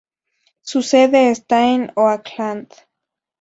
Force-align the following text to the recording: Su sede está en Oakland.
Su 0.61 0.81
sede 0.81 1.29
está 1.29 1.63
en 1.69 1.91
Oakland. 1.95 2.69